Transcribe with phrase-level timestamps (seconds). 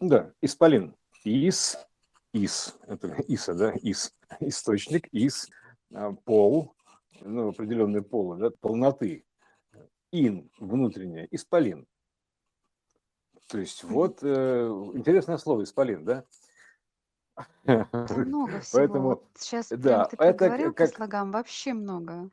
[0.00, 0.94] Да, исполин.
[1.24, 1.78] Ис,
[2.32, 5.48] ис, это иса, да, ис, источник, ис,
[5.94, 6.74] а, пол,
[7.20, 9.24] ну, определенный пол, да, полноты.
[10.12, 11.86] Ин, внутреннее, исполин.
[13.48, 16.24] То есть вот э, интересное слово исполин, да?
[17.64, 18.80] Много всего.
[18.80, 22.30] Поэтому, Вот сейчас прям да, ты это проговорил по как, слогам, вообще много.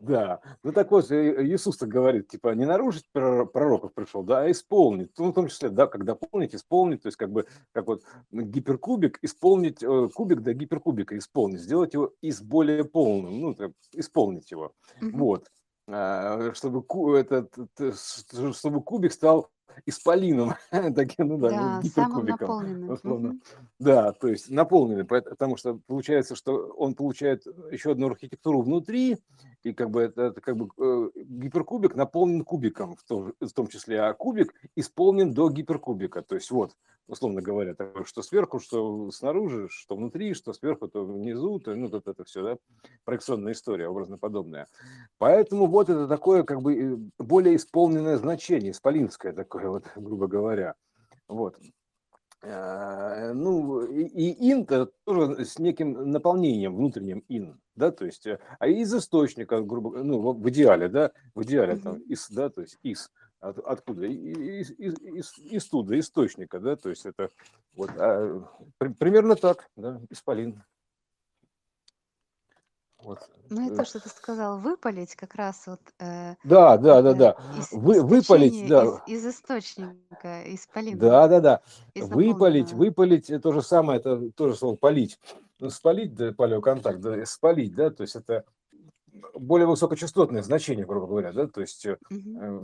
[0.00, 4.50] Да, ну так вот, Иисус так говорит, типа, не нарушить прор- пророков пришел, да, а
[4.50, 5.10] исполнить.
[5.18, 9.18] Ну, в том числе, да, когда дополнить, исполнить, то есть как бы, как вот гиперкубик,
[9.22, 13.56] исполнить, э, кубик до гиперкубика исполнить, сделать его из более полным, ну,
[13.92, 14.72] исполнить его.
[15.00, 15.50] Вот.
[15.88, 16.84] А, Чтобы,
[17.18, 17.54] этот,
[18.54, 19.50] чтобы кубик стал
[19.86, 20.54] исполином,
[20.94, 23.38] таким, ну да, ну, Да, гиперкубиком, условно.
[23.78, 29.18] Да, то есть наполненный, потому что получается, что он получает еще одну архитектуру внутри,
[29.64, 33.66] и как бы это, это как бы э, гиперкубик наполнен кубиком в том, в том
[33.68, 36.22] числе, а кубик исполнен до гиперкубика.
[36.22, 36.76] То есть вот,
[37.06, 41.88] условно говоря, такое, что сверху, что снаружи, что внутри, что сверху, то внизу, то ну
[41.88, 42.56] вот это все, да,
[43.04, 44.66] проекционная история, образно подобная.
[45.18, 50.74] Поэтому вот это такое как бы э, более исполненное значение, исполинское такое вот, грубо говоря.
[51.28, 51.56] Вот.
[52.42, 58.26] Э, Ну, и, и ин -то тоже с неким наполнением внутренним ин, да, то есть,
[58.26, 62.50] э, а из источника, грубо говоря, ну, в идеале, да, в идеале там из, да,
[62.50, 67.28] то есть из, от- откуда, из, из, из, из туда, источника, да, то есть это
[67.74, 68.42] вот, а,
[68.78, 70.62] при- примерно так, да, исполин,
[73.02, 73.18] вот.
[73.50, 77.10] Ну и э, то, что ты сказал, выпалить как раз вот э, Да, да, да,
[77.10, 81.60] это да, из, Вы, выпалить, да, из, из источника, из полина, Да, да, да.
[81.94, 85.18] из Выпалить, выпалить, это то же самое, это тоже слово полить.
[85.58, 88.44] Ну, спалить, да, палеоконтакт, да, спалить, да, то есть это
[89.34, 92.60] более высокочастотное значение, грубо говоря, да, то есть э, э,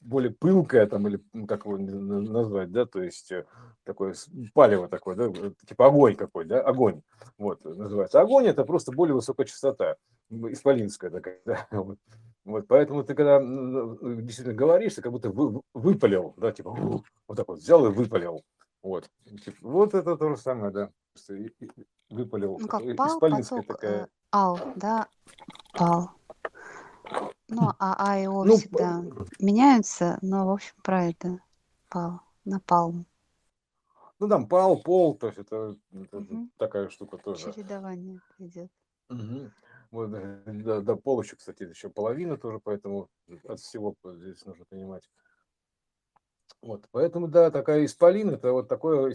[0.00, 3.46] более пылкое там, или как его назвать, да, то есть э,
[3.84, 4.14] такое
[4.54, 5.30] палево такое, да,
[5.66, 7.02] типа огонь какой, да, огонь,
[7.38, 8.20] вот, называется.
[8.20, 9.96] Огонь это просто более высокая частота,
[10.30, 11.98] исполинская такая, да, вот.
[12.44, 17.46] Вот, поэтому ты когда действительно говоришь, ты как будто вы- выпалил, да, типа вот так
[17.46, 18.42] вот взял и выпалил,
[18.82, 19.08] вот,
[19.44, 20.90] Типа, вот это то же самое, да,
[22.10, 25.06] выпалил, Ну как пал, поток, такая, ал, да,
[25.72, 26.10] пал.
[27.48, 29.04] Ну, а А и О ну, всегда
[29.38, 31.38] меняются, но, в общем, про это
[31.88, 33.06] пал, напалм.
[34.18, 36.50] Ну, там пал, пол, то есть это, это Мгм.
[36.56, 37.52] такая штука тоже.
[37.52, 38.70] Чередование идет.
[39.08, 39.50] Мгм.
[39.90, 43.10] Вот, до, до пола еще, кстати, еще половина тоже, поэтому
[43.44, 45.10] от всего здесь нужно понимать.
[46.62, 49.14] Вот, поэтому, да, такая исполин, это вот такое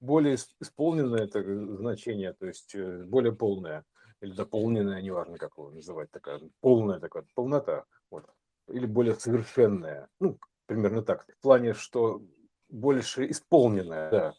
[0.00, 3.84] более ис- исполненное так, значение, то есть э, более полное
[4.22, 8.24] или дополненное, неважно, как его называть, такая полная такая полнота, вот,
[8.68, 12.22] или более совершенная, ну, примерно так, в плане, что
[12.68, 14.34] больше исполненная, да,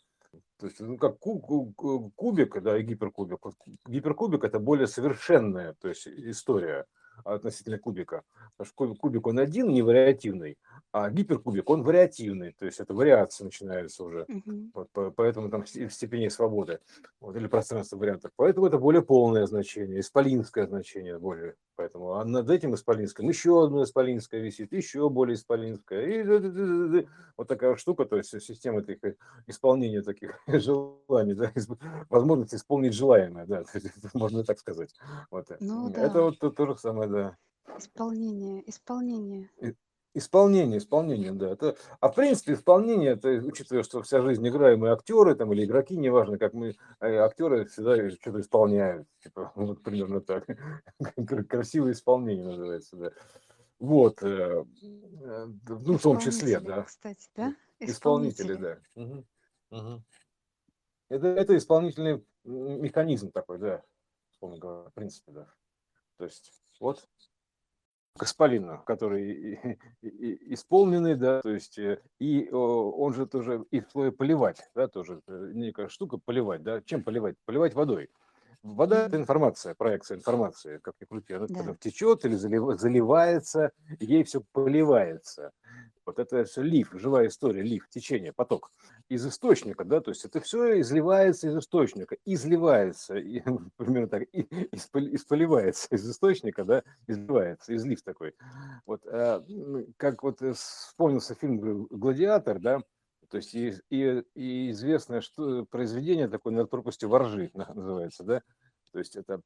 [0.58, 3.40] то есть, ну, как ку- ку- ку- кубик, да, и гиперкубик.
[3.86, 6.86] Гиперкубик это более совершенная, то есть история
[7.24, 8.24] относительно кубика.
[8.58, 10.58] Потому что кубик, он один, не вариативный,
[10.92, 14.26] а гиперкубик он вариативный, то есть это вариация начинается уже.
[14.28, 14.72] Мгм.
[14.74, 16.80] Вот, по- поэтому там ст- степеней свободы
[17.20, 18.32] вот, или пространство вариантов.
[18.36, 21.56] Поэтому это более полное значение, исполинское значение более.
[21.76, 26.06] Поэтому а над этим исполинским еще одно исполинское висит, еще более исполинское.
[26.06, 27.08] И
[27.38, 29.16] вот такая штука, то есть система таких,
[29.48, 31.52] исполнения таких желаний, да,
[32.10, 34.94] возможность исполнить желаемое, да, это можно так сказать.
[35.32, 35.50] Вот.
[35.52, 37.38] э, Ну Это да, вот то, то же самое, да.
[37.78, 39.50] исполнение, исполнение.
[39.62, 39.76] И-
[40.16, 41.50] Исполнение, исполнение, да.
[41.50, 45.66] Это, а в принципе, исполнение, это учитывая, что вся жизнь играем мы актеры там, или
[45.66, 49.08] игроки, неважно, как мы, э, актеры всегда что-то исполняют.
[49.24, 50.46] Типа, вот примерно так.
[51.28, 53.12] Кра- Красивое исполнение называется, да.
[53.80, 54.22] Вот.
[54.22, 56.84] э, э, Ну, в том числе, да.
[56.84, 57.56] кстати, да?
[57.80, 58.78] Исполнители, да.
[61.10, 63.84] Это, это исполнительный механизм такой, да,
[64.42, 65.48] в принципе, да.
[66.18, 67.08] То есть, вот
[68.18, 69.80] к исполину, который и-
[71.16, 75.88] да, то есть э, и он же тоже и слой поливать, да, тоже э, некая
[75.88, 77.36] штука поливать, да, чем поливать?
[77.46, 78.10] Поливать водой.
[78.62, 81.34] Вода– это информация, проекция информации, как ни крути.
[81.34, 81.76] Она когда Да.
[81.76, 85.52] течет или залив- заливается, ей все поливается.
[86.06, 88.72] Вот это все лиф, живая история, лиф, течение, поток.
[89.14, 93.44] Из источника, да, то есть это все изливается из источника, изливается, и,
[93.78, 94.42] примерно так, и,
[94.76, 98.34] испол- исполивается из источника, да, изливается, излив такой.
[98.86, 99.46] Вот, а,
[99.98, 102.80] как вот э, вспомнился фильм «Гл- «Гладиатор», да,
[103.30, 108.42] то есть и, и, и известное что, произведение такое «Над пропастью воржи» на- называется, да,
[108.92, 109.42] то есть это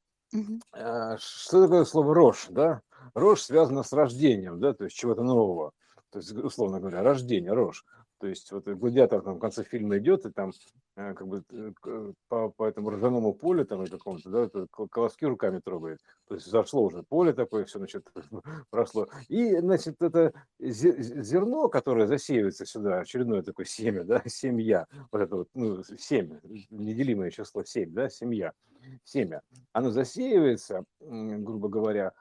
[0.72, 2.80] а, что такое слово рожь, да?
[3.14, 5.72] Рожь связана с рождением, да, то есть чего-то нового.
[6.10, 7.84] То есть, условно говоря, рождение, рожь.
[8.18, 10.52] То есть вот гладиатор там в конце фильма идет, и там
[10.96, 15.60] э, как бы э, по, по этому ржаному полю там и какому-то, да, колоски руками
[15.60, 16.00] трогает.
[16.26, 18.10] То есть зашло уже поле такое, все, значит,
[18.70, 19.08] прошло.
[19.28, 25.48] И, значит, это зерно, которое засеивается сюда, очередное такое семя, да, семья, вот это вот,
[25.54, 28.52] ну, семя, неделимое число семь, да, семья,
[29.04, 29.42] семя,
[29.72, 32.12] оно засеивается, грубо говоря,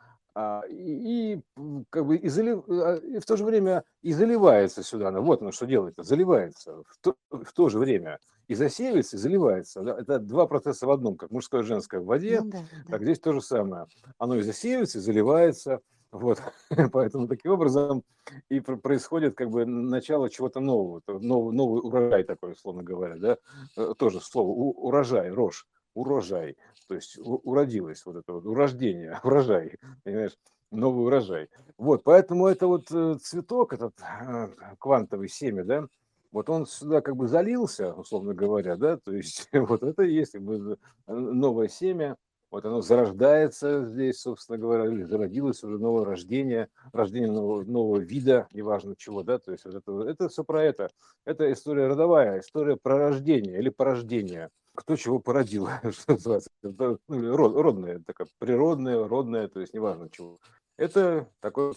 [0.69, 1.41] и, и
[1.89, 5.11] как бы и, залив, а, и в то же время и заливается сюда.
[5.11, 9.19] Ну, вот оно что делает, заливается в то, в то же время и засеивается, и
[9.19, 9.81] заливается.
[9.81, 12.91] Это два процесса в одном, как мужское и женское в воде, ну, да, да.
[12.91, 13.87] так здесь то же самое.
[14.17, 15.81] Оно и засеивается, и заливается.
[16.11, 16.41] Вот,
[16.93, 18.03] поэтому таким образом
[18.49, 23.37] и происходит как бы начало чего-то нового, новый, новый урожай такой, условно говоря, да,
[23.75, 25.65] э, тоже слово урожай, рожь
[25.97, 26.57] урожай,
[26.87, 30.37] то есть уродилось вот это вот урождение, урожай, понимаешь,
[30.71, 31.49] новый урожай.
[31.77, 34.49] Вот, поэтому это вот э, цветок, этот э,
[34.79, 35.87] квантовый семя, да,
[36.31, 40.33] вот он сюда как бы залился, условно говоря, да, то есть вот это и есть
[40.33, 40.77] как бы
[41.07, 42.15] э, новое семя,
[42.49, 48.47] вот оно зарождается здесь, собственно говоря, или зародилось уже новое рождение, рождение нового, нового вида,
[48.53, 50.89] неважно чего, да, то есть вот это, это все про это.
[51.25, 57.35] Это история родовая, история про рождение или порождения кто чего породил, что называется, это, ну,
[57.35, 60.37] род, родное, такая природное, родное, то есть неважно чего.
[60.77, 61.73] Это такой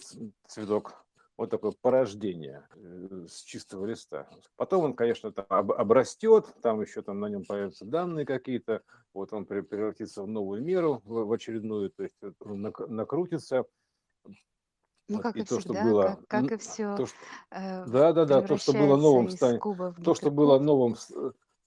[0.47, 1.03] цветок,
[1.35, 4.29] вот такое порождение э, с чистого листа.
[4.55, 8.83] Потом он, конечно, там обрастет, там еще там на нем появятся данные какие-то,
[9.15, 13.65] вот он превратится в новую меру, в очередную, то есть накрутится.
[15.09, 16.95] Ну, как и, и то, всегда, что было, как, как и все.
[16.95, 17.15] То, что,
[17.49, 19.61] э, да, да, да, то, что было новым, станет,
[20.03, 20.95] то, что было новым,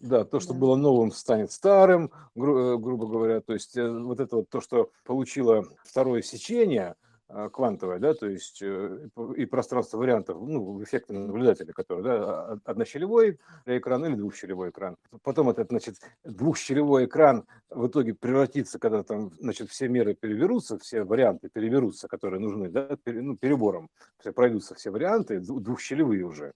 [0.04, 0.58] да, то, что да.
[0.60, 3.40] было новым, станет старым, гру- э, грубо говоря.
[3.40, 6.94] То есть э, вот это вот то, что получило второе сечение
[7.28, 13.38] э, квантовое, да, то есть и пространство вариантов, ну, эффекта наблюдателя, который, да, а, однощелевой
[13.66, 14.96] экран или двухщелевой экран.
[15.22, 21.02] Потом этот, значит, двухщелевой экран в итоге превратится, когда там, значит, все меры переверутся, все
[21.02, 26.52] варианты переверутся, которые нужны, да, ну, перебором, все пройдутся все варианты, двухщелевые уже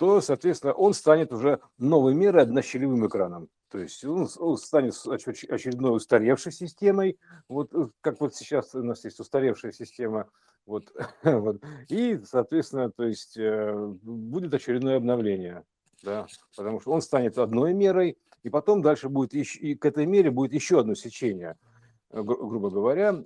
[0.00, 3.50] то, соответственно, он станет уже новой мерой однощелевым экраном.
[3.70, 7.18] То есть он, станет очередной устаревшей системой,
[7.50, 10.30] вот э, как вот сейчас у нас есть устаревшая система,
[10.64, 10.90] вот,
[11.22, 11.62] вот.
[11.90, 15.64] и, соответственно, то есть э, будет очередное обновление,
[16.02, 16.26] да,
[16.56, 20.30] потому что он станет одной мерой, и потом дальше будет еще, и к этой мере
[20.30, 21.58] будет еще одно сечение,
[22.08, 23.22] э, гру- грубо говоря,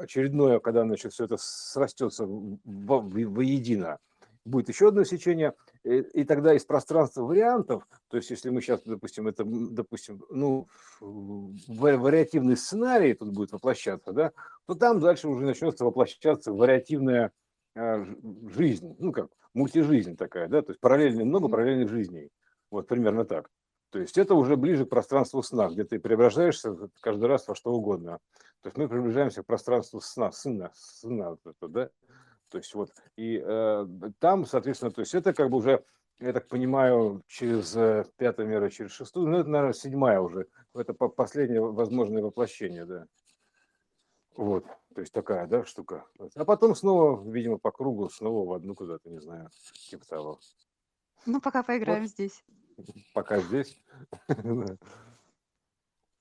[0.00, 3.98] очередное, когда значит, все это срастется в, в, воедино,
[4.44, 5.54] будет еще одно сечение,
[5.84, 10.66] Э, и тогда из пространства вариантов, то есть если мы сейчас, допустим, это, допустим, ну,
[11.00, 14.32] вариативный сценарий тут будет воплощаться, да,
[14.66, 17.32] то там дальше уже начнется воплощаться вариативная
[17.76, 18.04] а,
[18.54, 22.30] жизнь, ну как, мультижизнь такая, да, то есть параллельно, много параллельных жизней,
[22.70, 23.50] вот примерно так.
[23.90, 27.72] То есть это уже ближе к пространству сна, где ты преображаешься каждый раз во что
[27.72, 28.18] угодно.
[28.62, 31.90] То есть мы приближаемся к пространству сна, сына, сна, да,
[32.54, 33.86] то есть вот, и э,
[34.20, 35.84] там, соответственно, то есть это как бы уже,
[36.20, 40.94] я так понимаю, через э, пятую меру, через шестую, ну это, наверное, седьмая уже, это
[40.94, 43.08] последнее возможное воплощение, да.
[44.36, 46.06] Вот, то есть такая, да, штука.
[46.36, 49.50] А потом снова, видимо, по кругу, снова в одну куда-то, не знаю,
[49.90, 50.38] типа того.
[51.26, 52.10] Ну, пока поиграем вот.
[52.10, 52.44] здесь.
[53.14, 53.76] Пока здесь.